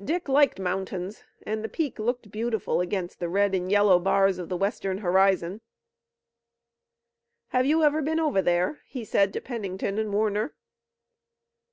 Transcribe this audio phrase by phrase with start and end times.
[0.00, 4.48] Dick liked mountains, and the peak looked beautiful against the red and yellow bars of
[4.48, 5.60] the western horizon.
[7.48, 10.54] "Have you ever been over there?" he said to Pennington and Warner.